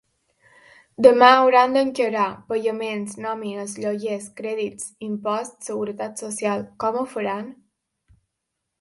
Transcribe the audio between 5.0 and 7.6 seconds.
imposts, seguretat social… Com ho faran?